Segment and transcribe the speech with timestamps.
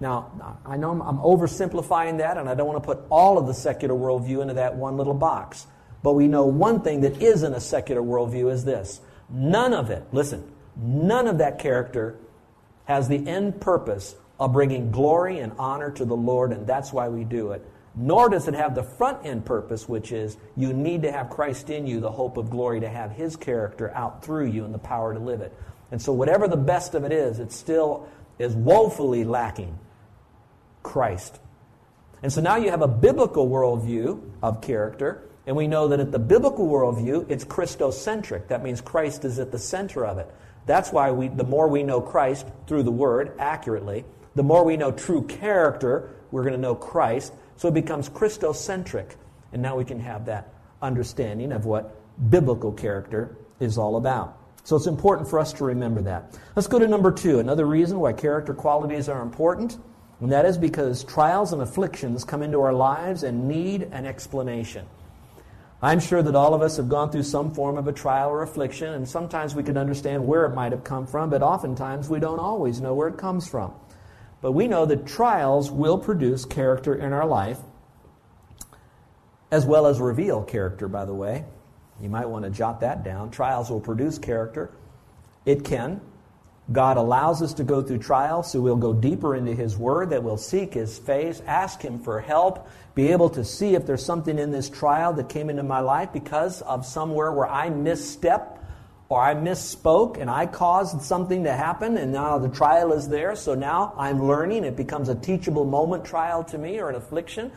[0.00, 3.46] Now, I know I'm, I'm, oversimplifying that, and I don't want to put all of
[3.46, 5.66] the secular worldview into that one little box.
[6.02, 9.00] But we know one thing that isn't a secular worldview is this
[9.30, 12.18] none of it, listen, none of that character
[12.84, 17.08] has the end purpose of bringing glory and honor to the Lord, and that's why
[17.08, 17.64] we do it.
[17.96, 21.70] Nor does it have the front end purpose, which is you need to have Christ
[21.70, 24.78] in you, the hope of glory, to have His character out through you and the
[24.78, 25.52] power to live it.
[25.92, 29.78] And so, whatever the best of it is, it's still is woefully lacking
[30.82, 31.40] Christ.
[32.22, 36.10] And so now you have a biblical worldview of character, and we know that at
[36.10, 38.48] the biblical worldview, it's Christocentric.
[38.48, 40.32] That means Christ is at the center of it.
[40.66, 44.76] That's why we, the more we know Christ through the Word accurately, the more we
[44.76, 47.34] know true character, we're going to know Christ.
[47.56, 49.12] So it becomes Christocentric.
[49.52, 51.94] And now we can have that understanding of what
[52.30, 54.38] biblical character is all about.
[54.64, 56.38] So it's important for us to remember that.
[56.56, 57.38] Let's go to number two.
[57.38, 59.78] Another reason why character qualities are important,
[60.20, 64.86] and that is because trials and afflictions come into our lives and need an explanation.
[65.82, 68.42] I'm sure that all of us have gone through some form of a trial or
[68.42, 72.20] affliction, and sometimes we can understand where it might have come from, but oftentimes we
[72.20, 73.74] don't always know where it comes from.
[74.40, 77.58] But we know that trials will produce character in our life,
[79.50, 81.44] as well as reveal character, by the way.
[82.04, 83.30] You might want to jot that down.
[83.30, 84.70] Trials will produce character.
[85.46, 86.02] It can.
[86.70, 90.22] God allows us to go through trials, so we'll go deeper into His Word, that
[90.22, 94.38] we'll seek His face, ask Him for help, be able to see if there's something
[94.38, 98.62] in this trial that came into my life because of somewhere where I misstep
[99.08, 103.34] or I misspoke and I caused something to happen, and now the trial is there,
[103.34, 104.64] so now I'm learning.
[104.64, 107.50] It becomes a teachable moment trial to me or an affliction.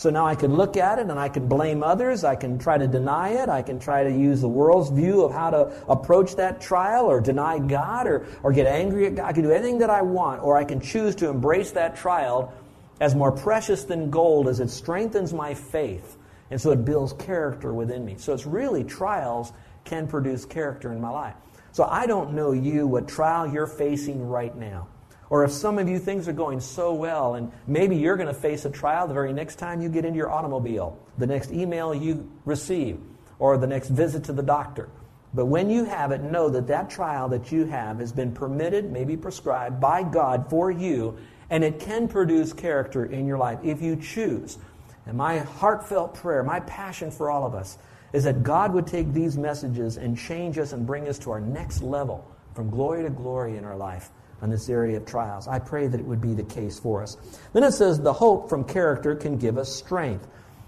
[0.00, 2.24] So now I can look at it and I can blame others.
[2.24, 3.50] I can try to deny it.
[3.50, 7.20] I can try to use the world's view of how to approach that trial or
[7.20, 9.26] deny God or, or get angry at God.
[9.26, 12.50] I can do anything that I want, or I can choose to embrace that trial
[12.98, 16.16] as more precious than gold as it strengthens my faith.
[16.50, 18.14] And so it builds character within me.
[18.16, 19.52] So it's really trials
[19.84, 21.34] can produce character in my life.
[21.72, 24.88] So I don't know you, what trial you're facing right now.
[25.30, 28.34] Or if some of you things are going so well, and maybe you're going to
[28.34, 31.94] face a trial the very next time you get into your automobile, the next email
[31.94, 32.98] you receive,
[33.38, 34.88] or the next visit to the doctor.
[35.32, 38.90] But when you have it, know that that trial that you have has been permitted,
[38.90, 41.16] maybe prescribed by God for you,
[41.48, 44.58] and it can produce character in your life if you choose.
[45.06, 47.78] And my heartfelt prayer, my passion for all of us,
[48.12, 51.40] is that God would take these messages and change us and bring us to our
[51.40, 54.10] next level from glory to glory in our life
[54.42, 55.48] on this area of trials.
[55.48, 57.16] I pray that it would be the case for us.
[57.52, 60.26] Then it says, the hope from character can give us strength.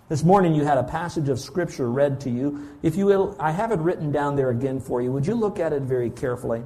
[0.09, 2.69] This morning you had a passage of Scripture read to you.
[2.83, 5.11] If you will, I have it written down there again for you.
[5.13, 6.65] Would you look at it very carefully?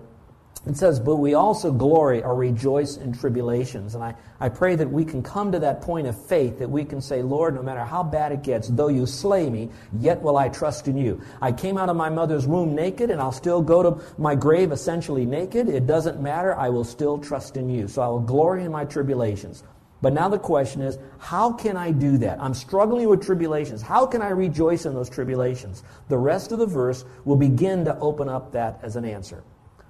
[0.66, 3.94] It says, But we also glory or rejoice in tribulations.
[3.94, 6.84] And I, I pray that we can come to that point of faith that we
[6.84, 10.36] can say, Lord, no matter how bad it gets, though you slay me, yet will
[10.36, 11.20] I trust in you.
[11.40, 14.72] I came out of my mother's womb naked, and I'll still go to my grave
[14.72, 15.68] essentially naked.
[15.68, 16.56] It doesn't matter.
[16.56, 17.86] I will still trust in you.
[17.86, 19.62] So I will glory in my tribulations.
[20.02, 22.42] But now the question is, how can I do that?
[22.42, 23.82] I'm struggling with tribulations.
[23.82, 25.84] How can I rejoice in those tribulations?
[26.08, 29.44] The rest of the verse will begin to open up that as an answer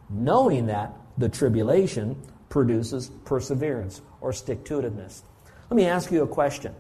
[0.09, 5.23] knowing that the tribulation produces perseverance or stick to itiveness.
[5.71, 6.75] Let me ask you a question.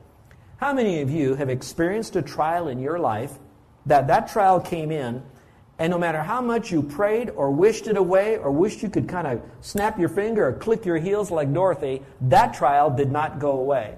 [0.58, 3.32] How many of you have experienced a trial in your life
[3.84, 5.22] that that trial came in
[5.78, 9.08] and no matter how much you prayed or wished it away or wished you could
[9.08, 13.38] kind of snap your finger or click your heels like Dorothy, that trial did not
[13.38, 13.96] go away?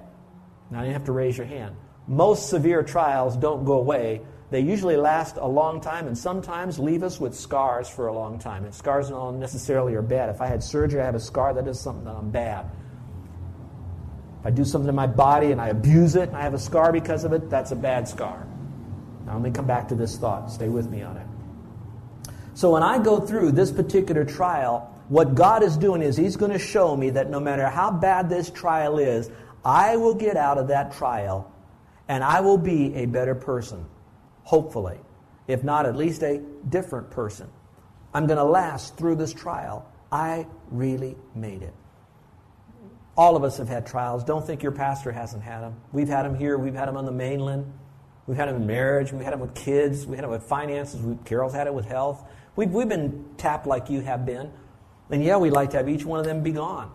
[0.71, 1.77] Now you have to raise your hand.
[2.09, 7.03] Most severe trials don't go away they usually last a long time and sometimes leave
[7.03, 8.65] us with scars for a long time.
[8.65, 10.31] And scars don't necessarily are bad.
[10.31, 12.71] If I had surgery, I have a scar, that is something that I'm bad.
[14.41, 16.59] If I do something to my body and I abuse it and I have a
[16.59, 18.47] scar because of it, that's a bad scar.
[19.27, 20.51] Now let me come back to this thought.
[20.51, 21.27] Stay with me on it.
[22.55, 26.53] So when I go through this particular trial, what God is doing is He's going
[26.53, 29.31] to show me that no matter how bad this trial is,
[29.65, 31.53] I will get out of that trial
[32.09, 33.85] and I will be a better person,
[34.49, 34.99] hopefully.
[35.47, 36.39] If not, at least a
[36.71, 37.49] different person.
[38.15, 39.87] I'm going to last through this trial.
[40.11, 41.75] I really made it.
[43.15, 44.25] All of us have had trials.
[44.25, 45.79] Don't think your pastor hasn't had them.
[45.93, 46.57] We've had them here.
[46.57, 47.71] We've had them on the mainland.
[48.27, 49.13] We've had them in marriage.
[49.13, 50.07] We've had them with kids.
[50.07, 51.03] We had them with finances.
[51.03, 52.25] We, Carol's had it with health.
[52.57, 54.51] We've, we've been tapped like you have been.
[55.11, 56.91] And yeah, we'd like to have each one of them be gone.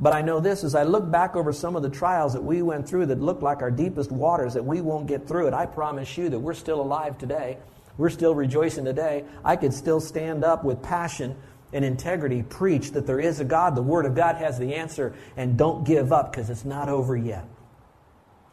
[0.00, 2.62] But I know this as I look back over some of the trials that we
[2.62, 5.54] went through that looked like our deepest waters that we won't get through it.
[5.54, 7.58] I promise you that we're still alive today.
[7.98, 9.24] We're still rejoicing today.
[9.44, 11.36] I could still stand up with passion
[11.72, 15.14] and integrity, preach that there is a God, the Word of God has the answer,
[15.36, 17.46] and don't give up because it's not over yet.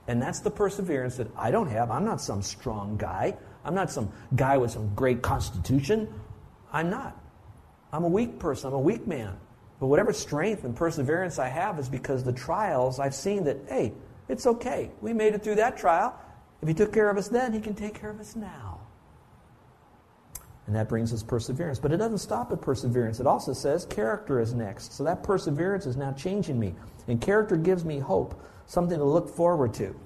[0.08, 1.92] And that's the perseverance that I don't have.
[1.92, 3.38] I'm not some strong guy.
[3.64, 6.12] I'm not some guy with some great constitution.
[6.72, 7.18] I'm not.
[7.92, 8.70] I'm a weak person.
[8.70, 9.38] I'm a weak man.
[9.80, 13.94] But whatever strength and perseverance I have is because the trials, I've seen that, hey,
[14.28, 14.92] it's okay.
[15.02, 16.20] We made it through that trial.
[16.62, 18.82] If He took care of us then, He can take care of us now.
[20.68, 21.80] And that brings us perseverance.
[21.80, 23.20] But it doesn't stop at perseverance.
[23.20, 24.94] It also says character is next.
[24.94, 26.76] So that perseverance is now changing me.
[27.08, 30.00] And character gives me hope, something to look forward to.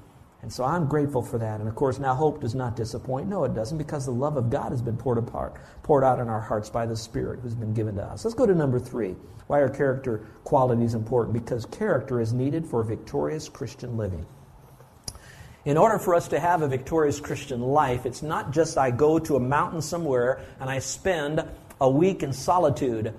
[0.44, 1.62] And so I'm grateful for that.
[1.62, 3.30] And of course, now hope does not disappoint.
[3.30, 6.28] No, it doesn't, because the love of God has been poured apart, poured out in
[6.28, 8.26] our hearts by the Spirit who's been given to us.
[8.26, 9.16] Let's go to number three.
[9.48, 11.34] Why are character qualities important?
[11.34, 14.26] Because character is needed for victorious Christian living.
[15.64, 19.20] In order for us to have a victorious Christian life, it's not just I go
[19.20, 21.42] to a mountain somewhere and I spend
[21.80, 23.14] a week in solitude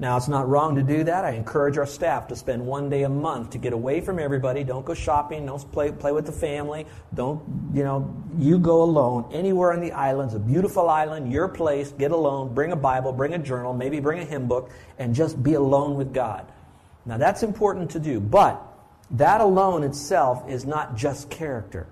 [0.00, 1.26] now, it's not wrong to do that.
[1.26, 4.64] I encourage our staff to spend one day a month to get away from everybody.
[4.64, 5.44] Don't go shopping.
[5.44, 6.86] Don't play, play with the family.
[7.12, 7.42] Don't,
[7.74, 12.12] you know, you go alone anywhere on the islands, a beautiful island, your place, get
[12.12, 15.52] alone, bring a Bible, bring a journal, maybe bring a hymn book, and just be
[15.52, 16.50] alone with God.
[17.04, 18.58] Now, that's important to do, but
[19.10, 21.86] that alone itself is not just character.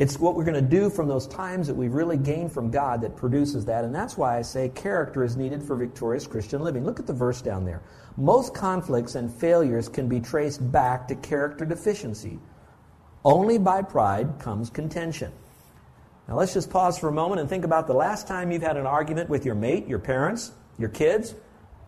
[0.00, 3.02] It's what we're going to do from those times that we've really gained from God
[3.02, 3.84] that produces that.
[3.84, 6.86] And that's why I say character is needed for victorious Christian living.
[6.86, 7.82] Look at the verse down there.
[8.16, 12.38] Most conflicts and failures can be traced back to character deficiency.
[13.26, 15.32] Only by pride comes contention.
[16.26, 18.78] Now let's just pause for a moment and think about the last time you've had
[18.78, 21.34] an argument with your mate, your parents, your kids,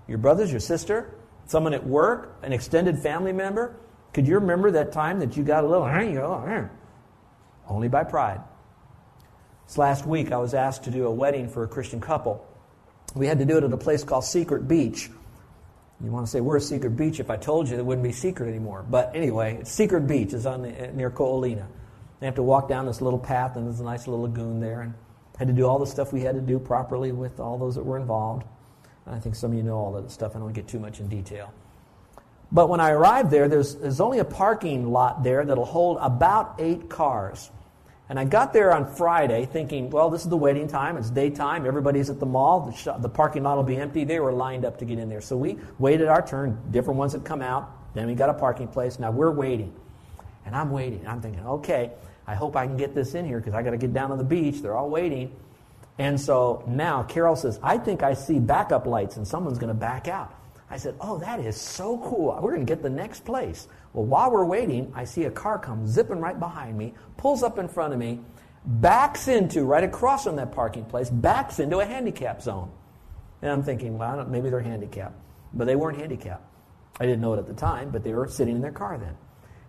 [0.06, 1.14] your brothers, your sister,
[1.46, 3.74] someone at work, an extended family member.
[4.12, 6.68] Could you remember that time that you got a little, eh,
[7.72, 8.40] only by pride.
[9.66, 12.46] This last week, I was asked to do a wedding for a Christian couple.
[13.14, 15.10] We had to do it at a place called Secret Beach.
[16.02, 17.20] You want to say, where's Secret Beach?
[17.20, 18.84] If I told you, it wouldn't be secret anymore.
[18.88, 21.66] But anyway, Secret Beach is on the, near Ko'olina.
[22.20, 24.80] They have to walk down this little path, and there's a nice little lagoon there.
[24.82, 24.94] And
[25.38, 27.84] had to do all the stuff we had to do properly with all those that
[27.84, 28.46] were involved.
[29.06, 30.36] And I think some of you know all that stuff.
[30.36, 31.52] I don't get too much in detail.
[32.52, 36.56] But when I arrived there, there's, there's only a parking lot there that'll hold about
[36.58, 37.50] eight cars.
[38.12, 40.98] And I got there on Friday thinking, well, this is the waiting time.
[40.98, 41.64] It's daytime.
[41.64, 42.60] Everybody's at the mall.
[42.84, 44.04] The, the parking lot will be empty.
[44.04, 45.22] They were lined up to get in there.
[45.22, 46.60] So we waited our turn.
[46.70, 47.74] Different ones had come out.
[47.94, 48.98] Then we got a parking place.
[48.98, 49.74] Now we're waiting.
[50.44, 51.06] And I'm waiting.
[51.06, 51.92] I'm thinking, okay,
[52.26, 54.16] I hope I can get this in here because I got to get down to
[54.16, 54.60] the beach.
[54.60, 55.34] They're all waiting.
[55.96, 59.80] And so now Carol says, I think I see backup lights and someone's going to
[59.80, 60.34] back out.
[60.72, 62.36] I said, Oh, that is so cool.
[62.40, 63.68] We're going to get the next place.
[63.92, 67.58] Well, while we're waiting, I see a car come zipping right behind me, pulls up
[67.58, 68.20] in front of me,
[68.64, 72.70] backs into, right across from that parking place, backs into a handicap zone.
[73.42, 75.14] And I'm thinking, well, maybe they're handicapped.
[75.52, 76.42] But they weren't handicapped.
[76.98, 79.14] I didn't know it at the time, but they were sitting in their car then.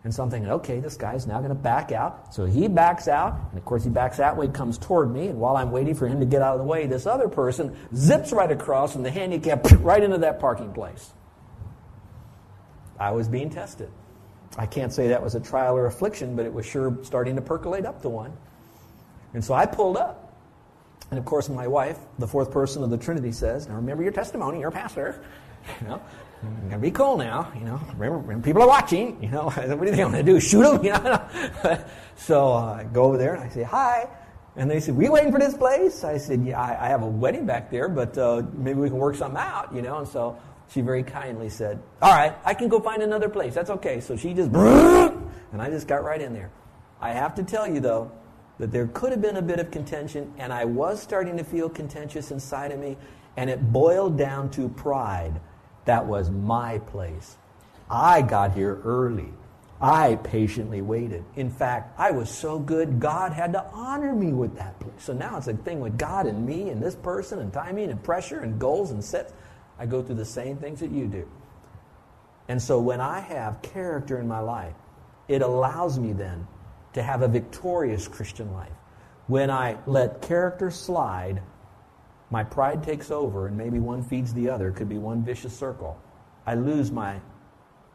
[0.04, 2.34] And so I'm thinking, okay, this guy's now going to back out.
[2.34, 5.28] So he backs out, and of course he backs out when he comes toward me.
[5.28, 7.78] And while I'm waiting for him to get out of the way, this other person
[7.96, 11.12] zips right across and the handicap right into that parking place.
[13.00, 13.90] I was being tested.
[14.58, 17.42] I can't say that was a trial or affliction, but it was sure starting to
[17.42, 18.34] percolate up to one.
[19.34, 20.20] And so I pulled up.
[21.10, 24.12] And of course, my wife, the fourth person of the Trinity, says, Now remember your
[24.12, 25.24] testimony, you're a pastor.
[25.80, 26.02] You know,
[26.62, 27.52] you're gonna be cool now.
[27.56, 29.22] You know, remember, people are watching.
[29.22, 30.40] You know, what do they gonna do?
[30.40, 30.84] Shoot them?
[30.84, 31.84] You know.
[32.16, 34.08] so uh, I go over there and I say hi,
[34.56, 37.08] and they said, "We waiting for this place?" I said, "Yeah, I, I have a
[37.08, 40.38] wedding back there, but uh, maybe we can work something out." You know, and so
[40.70, 43.54] she very kindly said, "All right, I can go find another place.
[43.54, 46.52] That's okay." So she just, and I just got right in there.
[47.02, 48.12] I have to tell you though
[48.60, 51.70] that there could have been a bit of contention, and I was starting to feel
[51.70, 52.98] contentious inside of me,
[53.36, 55.40] and it boiled down to pride.
[55.86, 57.38] That was my place.
[57.90, 59.34] I got here early.
[59.82, 61.26] I patiently waited.
[61.36, 64.80] In fact, I was so good, God had to honor me with that.
[64.80, 64.94] Place.
[64.98, 68.02] So now it's a thing with God and me and this person and timing and
[68.02, 69.34] pressure and goals and sets.
[69.78, 71.30] I go through the same things that you do.
[72.48, 74.76] And so when I have character in my life,
[75.28, 76.48] it allows me then
[76.94, 78.72] to have a victorious Christian life.
[79.28, 81.42] When I let character slide,
[82.34, 84.72] my pride takes over, and maybe one feeds the other.
[84.72, 86.02] Could be one vicious circle.
[86.48, 87.22] I lose my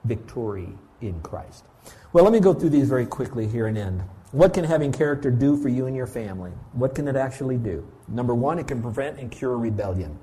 [0.05, 0.69] victory
[1.01, 1.65] in Christ.
[2.13, 4.01] Well, let me go through these very quickly here and end.
[4.31, 6.53] What can having character do for you and your family?
[6.71, 7.85] What can it actually do?
[8.07, 10.17] Number one, it can prevent and cure rebellion.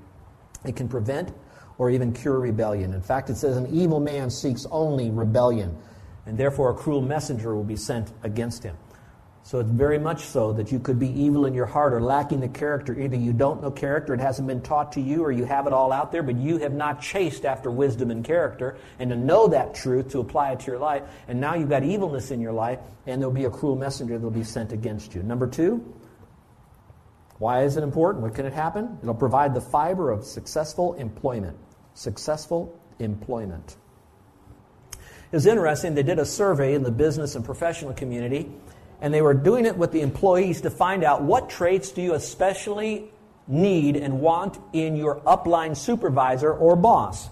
[0.64, 1.34] It can prevent
[1.76, 2.94] or even cure rebellion.
[2.94, 5.76] In fact, it says an evil man seeks only rebellion,
[6.24, 8.78] and therefore a cruel messenger will be sent against him.
[9.46, 12.40] So it's very much so that you could be evil in your heart or lacking
[12.40, 12.98] the character.
[12.98, 15.72] Either you don't know character, it hasn't been taught to you, or you have it
[15.72, 19.46] all out there, but you have not chased after wisdom and character and to know
[19.46, 21.04] that truth, to apply it to your life.
[21.28, 24.24] And now you've got evilness in your life, and there'll be a cruel messenger that
[24.24, 25.22] will be sent against you.
[25.22, 25.94] Number two,
[27.38, 28.24] why is it important?
[28.24, 28.98] What can it happen?
[29.00, 31.56] It'll provide the fiber of successful employment.
[31.94, 33.76] Successful employment.
[35.30, 38.50] It's interesting, they did a survey in the business and professional community
[39.00, 42.14] and they were doing it with the employees to find out what traits do you
[42.14, 43.10] especially
[43.46, 47.28] need and want in your upline supervisor or boss.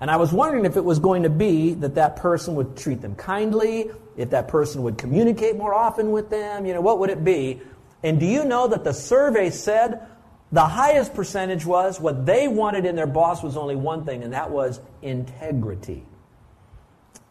[0.00, 3.02] And I was wondering if it was going to be that that person would treat
[3.02, 7.10] them kindly, if that person would communicate more often with them, you know, what would
[7.10, 7.60] it be?
[8.02, 10.06] And do you know that the survey said
[10.52, 14.32] the highest percentage was what they wanted in their boss was only one thing, and
[14.32, 16.04] that was integrity.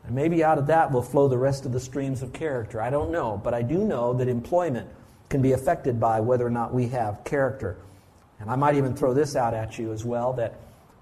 [0.05, 2.81] And maybe out of that will flow the rest of the streams of character.
[2.81, 3.39] I don't know.
[3.43, 4.89] But I do know that employment
[5.29, 7.77] can be affected by whether or not we have character.
[8.39, 10.59] And I might even throw this out at you as well that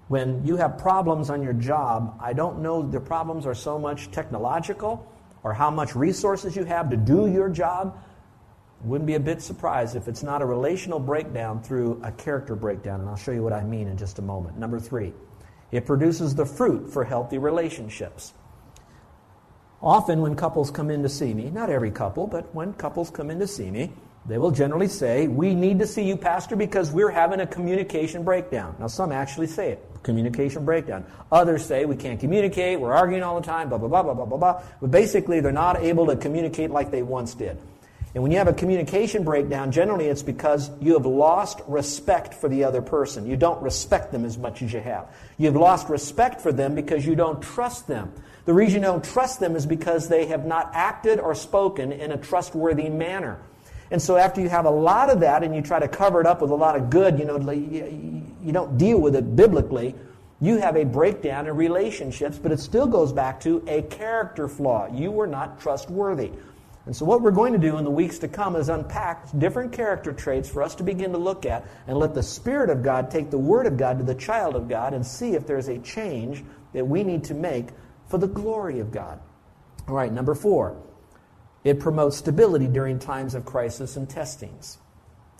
[0.08, 4.10] when you have problems on your job, I don't know the problems are so much
[4.10, 5.06] technological
[5.42, 7.96] or how much resources you have to do your job.
[8.82, 13.00] Wouldn't be a bit surprised if it's not a relational breakdown through a character breakdown.
[13.00, 14.58] And I'll show you what I mean in just a moment.
[14.58, 15.12] Number three,
[15.72, 18.32] it produces the fruit for healthy relationships.
[19.82, 23.30] Often, when couples come in to see me, not every couple, but when couples come
[23.30, 23.92] in to see me,
[24.26, 28.24] they will generally say, We need to see you, Pastor, because we're having a communication
[28.24, 28.74] breakdown.
[28.78, 31.04] Now, some actually say it communication breakdown.
[31.30, 34.26] Others say, We can't communicate, we're arguing all the time, blah, blah, blah, blah, blah,
[34.26, 34.62] blah, blah.
[34.80, 37.56] But basically, they're not able to communicate like they once did.
[38.14, 42.48] And when you have a communication breakdown, generally it's because you have lost respect for
[42.48, 43.26] the other person.
[43.26, 45.14] You don't respect them as much as you have.
[45.36, 48.12] You've lost respect for them because you don't trust them.
[48.48, 52.12] The reason you don't trust them is because they have not acted or spoken in
[52.12, 53.38] a trustworthy manner.
[53.90, 56.26] And so after you have a lot of that and you try to cover it
[56.26, 59.94] up with a lot of good, you know, you don't deal with it biblically,
[60.40, 64.88] you have a breakdown in relationships, but it still goes back to a character flaw.
[64.90, 66.30] You were not trustworthy.
[66.86, 69.72] And so, what we're going to do in the weeks to come is unpack different
[69.72, 73.10] character traits for us to begin to look at and let the Spirit of God
[73.10, 75.76] take the Word of God to the child of God and see if there's a
[75.80, 77.66] change that we need to make
[78.08, 79.20] for the glory of God.
[79.86, 80.76] All right, number four,
[81.64, 84.78] it promotes stability during times of crisis and testings.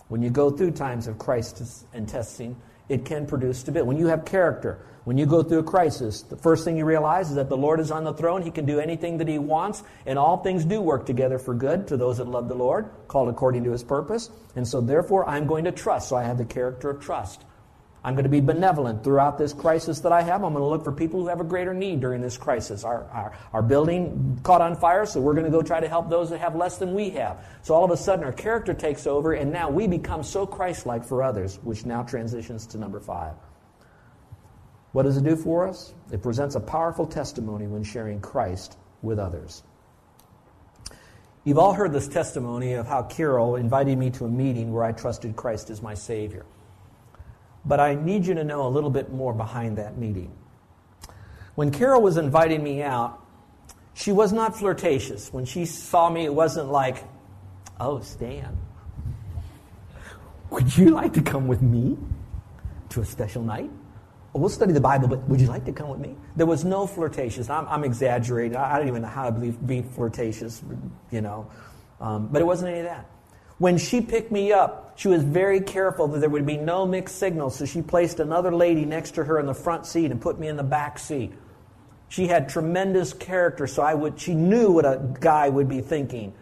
[0.07, 3.87] When you go through times of crisis and testing, it can produce stability.
[3.87, 7.29] When you have character, when you go through a crisis, the first thing you realize
[7.29, 8.41] is that the Lord is on the throne.
[8.41, 11.87] He can do anything that He wants, and all things do work together for good
[11.87, 14.29] to those that love the Lord, called according to His purpose.
[14.55, 16.09] And so, therefore, I'm going to trust.
[16.09, 17.45] So I have the character of trust.
[18.03, 20.43] I'm going to be benevolent throughout this crisis that I have.
[20.43, 22.85] I'm going to look for people who have a greater need during this crisis.
[22.85, 26.09] Our, our, our building caught on fire, so we're going to go try to help
[26.09, 27.45] those that have less than we have.
[27.61, 30.85] So all of a sudden, our character takes over, and now we become so Christ
[30.85, 33.33] like for others, which now transitions to number five.
[34.93, 35.93] What does it do for us?
[36.11, 39.61] It presents a powerful testimony when sharing Christ with others.
[41.43, 44.91] You've all heard this testimony of how Carol invited me to a meeting where I
[44.93, 46.45] trusted Christ as my Savior.
[47.65, 50.31] But I need you to know a little bit more behind that meeting.
[51.55, 53.21] When Carol was inviting me out,
[53.93, 55.33] she was not flirtatious.
[55.33, 57.03] When she saw me, it wasn't like,
[57.79, 58.57] oh, Stan,
[60.49, 61.97] would you like to come with me
[62.89, 63.69] to a special night?
[64.31, 66.15] Well, study the Bible, but would you like to come with me?
[66.35, 67.49] There was no flirtatious.
[67.49, 68.55] I'm, I'm exaggerating.
[68.55, 70.61] I, I, don't even know how to believe, be flirtatious,
[71.11, 71.49] you know.
[71.99, 73.09] Um, but it wasn't any of that.
[73.57, 77.19] When she picked me up, she was very careful that there would be no mixed
[77.19, 80.37] signals, so she placed another lady next to her in the front seat and put
[80.37, 81.31] me in the back seat.
[82.09, 86.33] She had tremendous character, so I would, she knew what a guy would be thinking.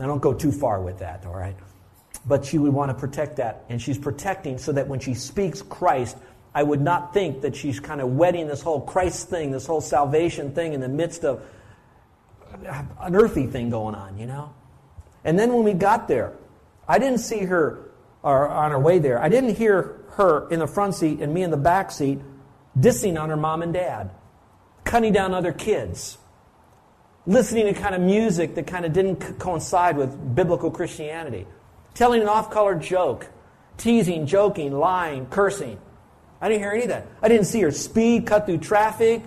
[0.00, 1.54] I don't go too far with that, all right?
[2.24, 5.60] But she would want to protect that, and she's protecting so that when she speaks
[5.60, 6.16] Christ,
[6.54, 9.82] I would not think that she's kind of wedding this whole Christ thing, this whole
[9.82, 11.42] salvation thing in the midst of
[13.02, 14.54] an earthy thing going on, you know?
[15.24, 16.32] And then when we got there,
[16.88, 17.90] I didn't see her
[18.24, 19.20] uh, on her way there.
[19.20, 22.20] I didn't hear her in the front seat and me in the back seat
[22.78, 24.10] dissing on her mom and dad,
[24.84, 26.18] cutting down other kids,
[27.26, 31.46] listening to kind of music that kind of didn't coincide with biblical Christianity,
[31.94, 33.28] telling an off color joke,
[33.76, 35.78] teasing, joking, lying, cursing.
[36.40, 37.06] I didn't hear any of that.
[37.22, 39.22] I didn't see her speed, cut through traffic,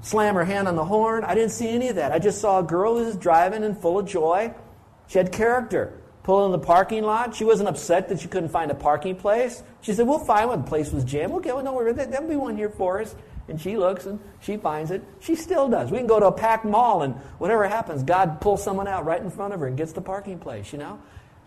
[0.00, 1.24] slam her hand on the horn.
[1.24, 2.10] I didn't see any of that.
[2.10, 4.52] I just saw a girl who was driving and full of joy.
[5.06, 6.01] She had character.
[6.22, 7.34] Pulling in the parking lot.
[7.34, 9.62] She wasn't upset that she couldn't find a parking place.
[9.80, 10.62] She said, We'll find one.
[10.62, 11.32] The place was jammed.
[11.32, 11.52] We'll get.
[11.52, 11.92] Don't worry.
[11.92, 13.14] There'll be one here for us.
[13.48, 15.02] And she looks and she finds it.
[15.20, 15.90] She still does.
[15.90, 19.20] We can go to a packed mall and whatever happens, God pulls someone out right
[19.20, 21.00] in front of her and gets the parking place, you know?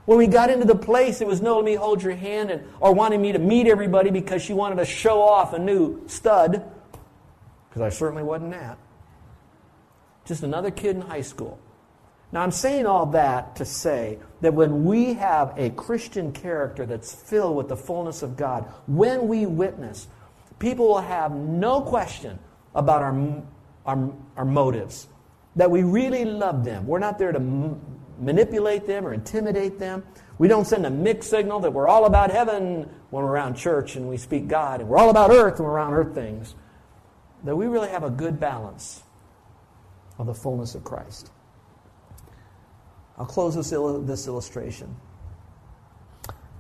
[0.05, 2.63] When we got into the place, it was no let me hold your hand and,
[2.79, 6.63] or wanting me to meet everybody because she wanted to show off a new stud,
[7.69, 8.77] because I certainly wasn't that.
[10.25, 11.59] Just another kid in high school.
[12.35, 17.15] Now, I'm saying all that to say that when we have a Christian character that's
[17.15, 20.09] filled with the fullness of God, when we witness,
[20.59, 22.37] people will have no question
[22.75, 23.41] about our,
[23.85, 25.07] our, our motives,
[25.55, 26.85] that we really love them.
[26.85, 27.79] We're not there to m-
[28.19, 30.03] manipulate them or intimidate them.
[30.37, 33.95] We don't send a mixed signal that we're all about heaven when we're around church
[33.95, 36.53] and we speak God, and we're all about earth when we're around earth things.
[37.45, 39.03] That we really have a good balance
[40.17, 41.31] of the fullness of Christ.
[43.17, 44.95] I'll close this, il- this illustration.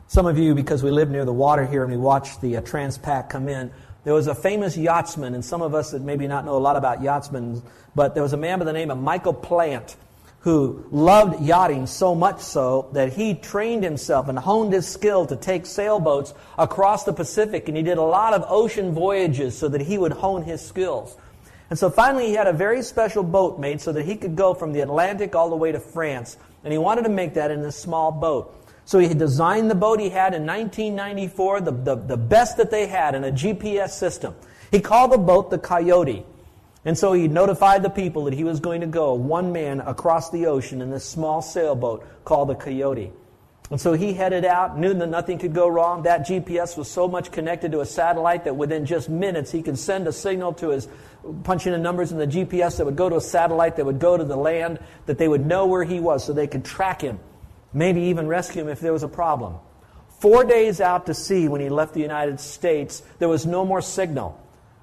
[0.07, 2.61] Some of you, because we live near the water here and we watch the uh,
[2.61, 3.71] Transpac come in,
[4.03, 6.75] there was a famous yachtsman, and some of us that maybe not know a lot
[6.75, 7.63] about yachtsmen,
[7.95, 9.97] but there was a man by the name of Michael Plant
[10.41, 15.35] who loved yachting so much so that he trained himself and honed his skill to
[15.35, 19.81] take sailboats across the Pacific, and he did a lot of ocean voyages so that
[19.81, 21.17] he would hone his skills.
[21.69, 24.53] And so finally, he had a very special boat made so that he could go
[24.53, 26.37] from the Atlantic all the way to France.
[26.63, 28.53] And he wanted to make that in this small boat.
[28.85, 32.85] So he designed the boat he had in 1994, the, the, the best that they
[32.85, 34.35] had in a GPS system.
[34.69, 36.23] He called the boat the Coyote.
[36.85, 40.29] And so he notified the people that he was going to go one man across
[40.29, 43.11] the ocean in this small sailboat called the Coyote.
[43.71, 46.03] And so he headed out, knew that nothing could go wrong.
[46.03, 49.79] That GPS was so much connected to a satellite that within just minutes he could
[49.79, 50.87] send a signal to his,
[51.43, 54.17] punching the numbers in the GPS that would go to a satellite that would go
[54.17, 57.19] to the land, that they would know where he was so they could track him,
[57.73, 59.55] maybe even rescue him if there was a problem.
[60.19, 63.81] Four days out to sea when he left the United States, there was no more
[63.81, 64.39] signal.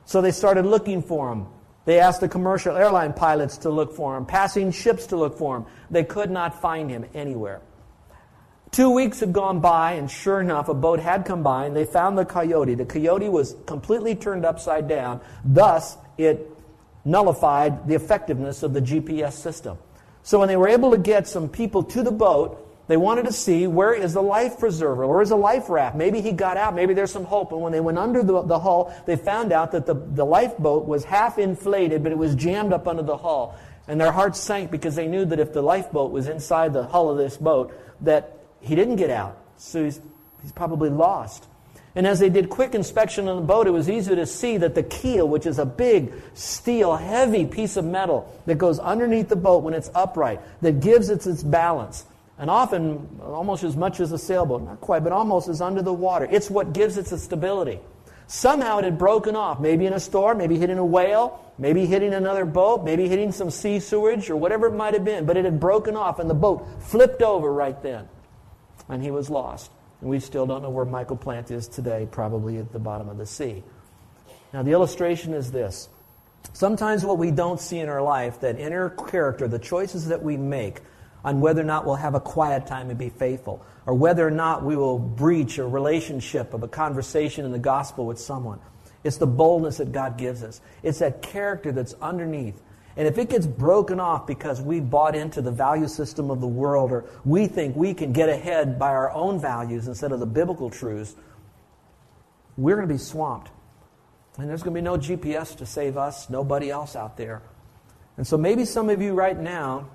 [0.07, 1.47] So they started looking for him.
[1.85, 5.59] They asked the commercial airline pilots to look for him, passing ships to look for
[5.59, 5.67] him.
[5.91, 7.61] They could not find him anywhere.
[8.73, 11.85] Two weeks had gone by, and sure enough, a boat had come by, and they
[11.85, 12.75] found the coyote.
[12.75, 15.21] The coyote was completely turned upside down.
[15.45, 16.49] Thus, it
[17.05, 19.77] nullified the effectiveness of the GPS system.
[20.23, 23.33] So when they were able to get some people to the boat, they wanted to
[23.33, 25.95] see where is the life preserver, where is the life raft.
[25.95, 27.53] Maybe he got out, maybe there's some hope.
[27.53, 30.87] And when they went under the, the hull, they found out that the, the lifeboat
[30.87, 33.55] was half inflated, but it was jammed up under the hull.
[33.87, 37.11] And their hearts sank because they knew that if the lifeboat was inside the hull
[37.11, 39.39] of this boat, that he didn't get out.
[39.59, 40.01] So he's,
[40.41, 41.47] he's probably lost.
[41.95, 44.75] And as they did quick inspection on the boat, it was easy to see that
[44.75, 49.37] the keel, which is a big steel, heavy piece of metal that goes underneath the
[49.37, 52.07] boat when it's upright, that gives it its balance,
[52.39, 55.93] and often almost as much as a sailboat, not quite, but almost as under the
[55.93, 56.27] water.
[56.31, 57.79] It's what gives it its stability.
[58.27, 62.15] Somehow it had broken off, maybe in a storm, maybe hitting a whale, maybe hitting
[62.15, 65.45] another boat, maybe hitting some sea sewage or whatever it might have been, but it
[65.45, 68.09] had broken off and the boat flipped over right then.
[68.93, 69.71] And he was lost.
[70.03, 73.17] And we still don't know where Michael Plant is today, probably at the bottom of
[73.17, 73.65] the sea.
[74.53, 75.89] Now, the illustration is this.
[76.53, 80.37] Sometimes what we don't see in our life, that inner character, the choices that we
[80.37, 80.83] make
[81.25, 84.31] on whether or not we'll have a quiet time and be faithful, or whether or
[84.31, 88.59] not we will breach a relationship of a conversation in the gospel with someone.
[89.05, 90.61] It's the boldness that God gives us.
[90.83, 92.61] It's that character that's underneath.
[92.97, 96.47] And if it gets broken off because we bought into the value system of the
[96.47, 100.27] world, or we think we can get ahead by our own values instead of the
[100.27, 101.15] biblical truths,
[102.57, 103.51] we're going to be swamped.
[104.39, 107.43] And there's going to be no GPS to save us, nobody else out there.
[108.17, 109.89] And so maybe some of you right now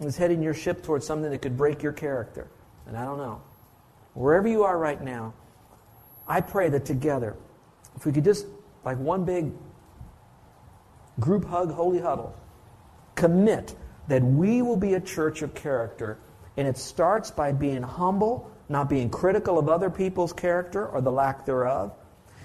[0.00, 2.48] is heading your ship towards something that could break your character.
[2.86, 3.42] And I don't know.
[4.14, 5.34] Wherever you are right now,
[6.26, 7.36] I pray that together,
[7.96, 8.46] if we could just,
[8.84, 9.52] like one big
[11.20, 12.34] group hug, holy huddle,
[13.14, 13.74] commit
[14.08, 16.18] that we will be a church of character.
[16.56, 21.12] And it starts by being humble, not being critical of other people's character or the
[21.12, 21.92] lack thereof.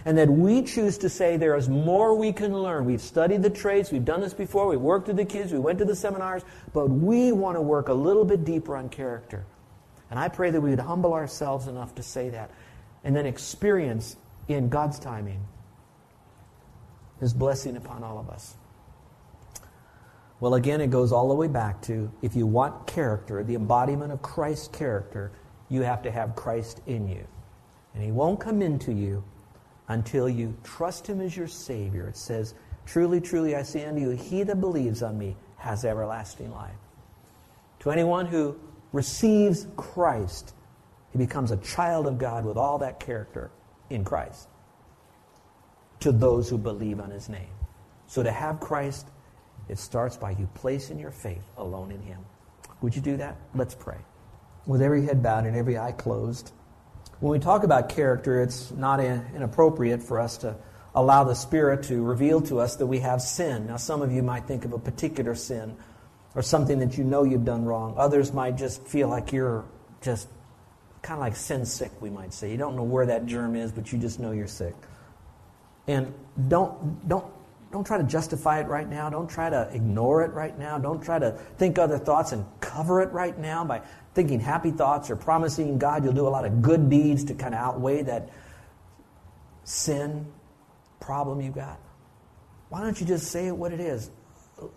[0.05, 2.85] and that we choose to say there is more we can learn.
[2.85, 5.79] We've studied the traits, we've done this before, we worked with the kids, we went
[5.79, 9.45] to the seminars, but we want to work a little bit deeper on character.
[10.09, 12.51] And I pray that we would humble ourselves enough to say that
[13.03, 14.15] and then experience
[14.47, 15.45] in God's timing
[17.19, 18.55] His blessing upon all of us.
[20.43, 24.11] Well, again, it goes all the way back to if you want character, the embodiment
[24.11, 25.31] of Christ's character,
[25.69, 27.25] you have to have Christ in you.
[27.93, 29.23] And He won't come into you
[29.87, 32.09] until you trust Him as your Savior.
[32.09, 36.51] It says, Truly, truly, I say unto you, he that believes on me has everlasting
[36.51, 36.75] life.
[37.79, 38.59] To anyone who
[38.91, 40.53] receives Christ,
[41.13, 43.49] he becomes a child of God with all that character
[43.89, 44.49] in Christ.
[46.01, 47.55] To those who believe on His name.
[48.07, 49.07] So to have Christ,
[49.69, 52.19] it starts by you placing your faith alone in Him.
[52.81, 53.37] Would you do that?
[53.55, 53.97] Let's pray.
[54.65, 56.51] With every head bowed and every eye closed.
[57.19, 60.55] When we talk about character, it's not inappropriate for us to
[60.95, 63.67] allow the Spirit to reveal to us that we have sin.
[63.67, 65.75] Now, some of you might think of a particular sin
[66.35, 67.95] or something that you know you've done wrong.
[67.97, 69.65] Others might just feel like you're
[70.01, 70.27] just
[71.01, 72.51] kind of like sin sick, we might say.
[72.51, 74.75] You don't know where that germ is, but you just know you're sick.
[75.87, 76.13] And
[76.47, 77.25] don't, don't,
[77.73, 79.09] don't try to justify it right now.
[79.09, 80.77] Don't try to ignore it right now.
[80.77, 83.81] Don't try to think other thoughts and cover it right now by
[84.13, 87.55] thinking happy thoughts or promising God you'll do a lot of good deeds to kind
[87.55, 88.29] of outweigh that
[89.63, 90.31] sin
[90.99, 91.79] problem you've got?
[92.69, 94.11] Why don't you just say it what it is?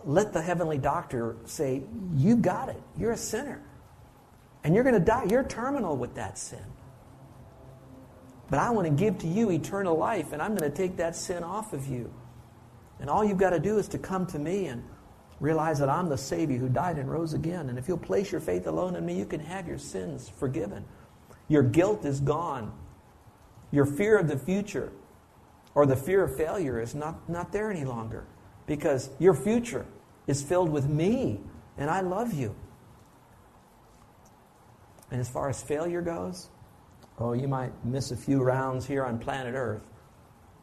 [0.03, 1.83] Let the heavenly doctor say,
[2.15, 2.81] You got it.
[2.97, 3.61] You're a sinner.
[4.63, 5.27] And you're going to die.
[5.29, 6.65] You're terminal with that sin.
[8.49, 11.15] But I want to give to you eternal life, and I'm going to take that
[11.15, 12.11] sin off of you.
[12.99, 14.83] And all you've got to do is to come to me and
[15.39, 17.69] Realize that I'm the Savior who died and rose again.
[17.69, 20.83] And if you'll place your faith alone in me, you can have your sins forgiven.
[21.47, 22.73] Your guilt is gone.
[23.71, 24.91] Your fear of the future
[25.75, 28.25] or the fear of failure is not, not there any longer
[28.65, 29.85] because your future
[30.25, 31.39] is filled with me
[31.77, 32.55] and I love you.
[35.11, 36.49] And as far as failure goes,
[37.19, 39.83] oh, you might miss a few rounds here on planet Earth,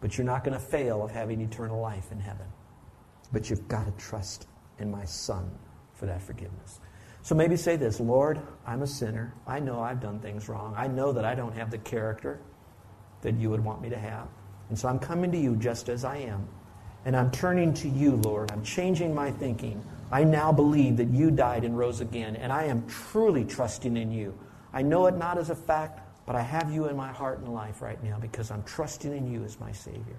[0.05, 2.45] but you're not going to fail of having eternal life in heaven.
[3.33, 4.47] But you've got to trust
[4.79, 5.51] in my Son
[5.95, 6.79] for that forgiveness.
[7.23, 9.33] So maybe say this Lord, I'm a sinner.
[9.47, 10.75] I know I've done things wrong.
[10.77, 12.39] I know that I don't have the character
[13.23, 14.29] that you would want me to have.
[14.69, 16.47] And so I'm coming to you just as I am.
[17.07, 18.53] And I'm turning to you, Lord.
[18.53, 19.83] I'm changing my thinking.
[20.13, 22.37] I now believe that you died and rose again.
[22.37, 24.39] And I am truly trusting in you.
[24.71, 27.53] I know it not as a fact, but I have you in my heart and
[27.53, 30.19] life right now because I'm trusting in you as my Savior.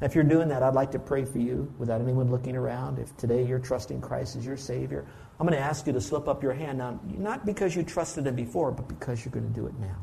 [0.00, 2.98] Now, if you're doing that, I'd like to pray for you without anyone looking around.
[2.98, 5.04] If today you're trusting Christ as your Savior,
[5.38, 8.26] I'm going to ask you to slip up your hand now, not because you trusted
[8.26, 9.96] Him before, but because you're going to do it now.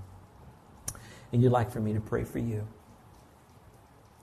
[1.32, 2.68] And you'd like for me to pray for you.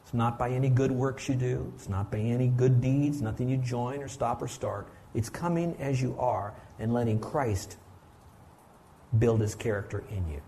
[0.03, 3.49] It's not by any good works you do, it's not by any good deeds, nothing
[3.49, 4.89] you join or stop or start.
[5.15, 7.77] It's coming as you are and letting Christ
[9.19, 10.43] build His character in you.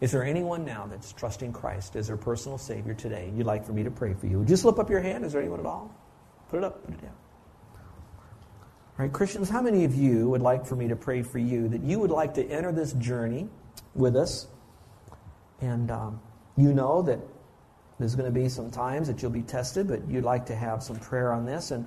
[0.00, 3.32] Is there anyone now that's trusting Christ as their personal Savior today?
[3.34, 4.38] You'd like for me to pray for you?
[4.38, 5.24] Would you slip up your hand?
[5.24, 5.94] Is there anyone at all?
[6.50, 7.14] Put it up, put it down.
[8.98, 11.68] All right, Christians, how many of you would like for me to pray for you
[11.68, 13.48] that you would like to enter this journey
[13.94, 14.46] with us?
[15.60, 16.20] And um,
[16.56, 17.18] you know that
[17.98, 20.82] there's going to be some times that you'll be tested, but you'd like to have
[20.82, 21.70] some prayer on this.
[21.70, 21.86] And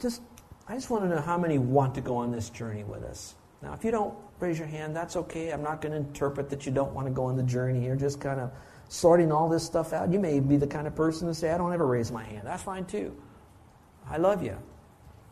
[0.00, 0.22] just,
[0.68, 3.34] I just want to know how many want to go on this journey with us.
[3.62, 5.50] Now, if you don't raise your hand, that's okay.
[5.50, 7.84] I'm not going to interpret that you don't want to go on the journey.
[7.84, 8.52] You're just kind of
[8.88, 10.12] sorting all this stuff out.
[10.12, 12.42] You may be the kind of person to say, I don't ever raise my hand.
[12.44, 13.16] That's fine too.
[14.08, 14.56] I love you.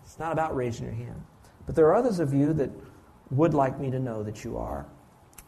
[0.04, 1.22] It's not about raising your hand.
[1.66, 2.70] But there are others of you that
[3.30, 4.86] would like me to know that you are,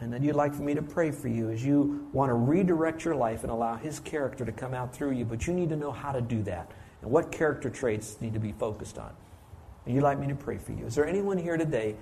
[0.01, 3.05] and that you'd like for me to pray for you as you want to redirect
[3.05, 5.25] your life and allow His character to come out through you.
[5.25, 8.41] But you need to know how to do that and what character traits need to
[8.41, 9.12] be focused on.
[9.87, 10.87] And you'd like me to pray for you.
[10.87, 11.97] Is there anyone here today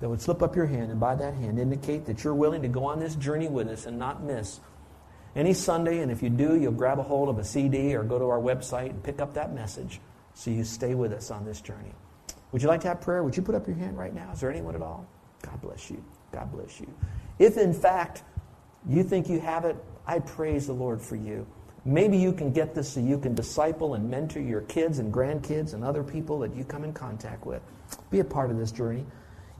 [0.00, 2.68] that would slip up your hand and by that hand indicate that you're willing to
[2.68, 4.60] go on this journey with us and not miss
[5.36, 6.00] any Sunday.
[6.00, 8.40] And if you do, you'll grab a hold of a CD or go to our
[8.40, 10.00] website and pick up that message
[10.34, 11.92] so you stay with us on this journey.
[12.52, 13.22] Would you like to have prayer?
[13.22, 14.30] Would you put up your hand right now?
[14.32, 15.06] Is there anyone at all?
[15.42, 16.02] God bless you.
[16.32, 16.92] God bless you.
[17.38, 18.22] If in fact
[18.88, 21.46] you think you have it, I praise the Lord for you.
[21.84, 25.72] Maybe you can get this so you can disciple and mentor your kids and grandkids
[25.72, 27.62] and other people that you come in contact with.
[28.10, 29.06] Be a part of this journey.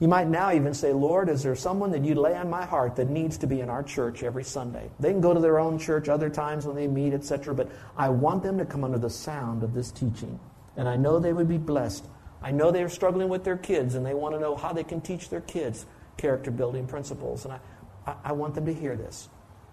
[0.01, 2.95] You might now even say, Lord, is there someone that you lay on my heart
[2.95, 4.89] that needs to be in our church every Sunday?
[4.99, 8.09] They can go to their own church other times when they meet, etc., but I
[8.09, 10.39] want them to come under the sound of this teaching.
[10.75, 12.03] And I know they would be blessed.
[12.41, 15.01] I know they're struggling with their kids and they want to know how they can
[15.01, 15.85] teach their kids
[16.17, 17.45] character building principles.
[17.45, 17.59] And I,
[18.07, 19.29] I, I want them to hear this.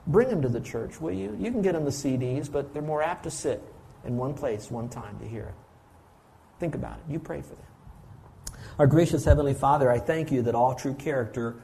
[0.06, 1.34] Bring them to the church, will you?
[1.40, 3.62] You can get them the CDs, but they're more apt to sit
[4.04, 5.54] in one place, one time to hear it.
[6.60, 7.10] Think about it.
[7.10, 7.64] You pray for them.
[8.78, 11.56] Our gracious Heavenly Father, I thank you that all true character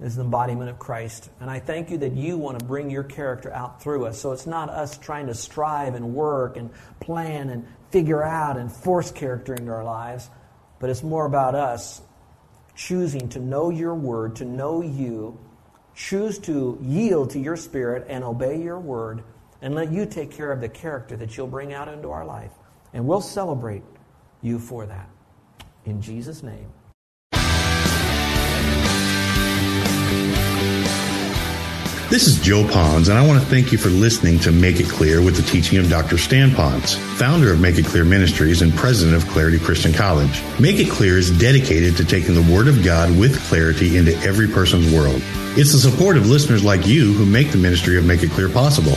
[0.00, 1.30] is the embodiment of Christ.
[1.40, 4.20] And I thank you that you want to bring your character out through us.
[4.20, 8.70] So it's not us trying to strive and work and plan and figure out and
[8.70, 10.28] force character into our lives,
[10.80, 12.02] but it's more about us
[12.74, 15.38] choosing to know your word, to know you,
[15.94, 19.22] choose to yield to your spirit and obey your word,
[19.62, 22.52] and let you take care of the character that you'll bring out into our life.
[22.92, 23.82] And we'll celebrate
[24.42, 25.08] you for that.
[25.86, 26.66] In Jesus' name.
[32.08, 34.88] This is Joe Ponz, and I want to thank you for listening to Make It
[34.88, 36.18] Clear with the teaching of Dr.
[36.18, 40.42] Stan Ponz, founder of Make It Clear Ministries and president of Clarity Christian College.
[40.58, 44.48] Make It Clear is dedicated to taking the Word of God with clarity into every
[44.48, 45.20] person's world.
[45.56, 48.48] It's the support of listeners like you who make the ministry of Make It Clear
[48.48, 48.96] possible.